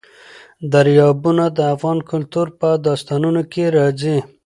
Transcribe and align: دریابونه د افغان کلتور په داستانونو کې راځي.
دریابونه 0.73 1.45
د 1.57 1.59
افغان 1.73 1.99
کلتور 2.11 2.47
په 2.59 2.69
داستانونو 2.87 3.41
کې 3.51 3.63
راځي. 3.77 4.17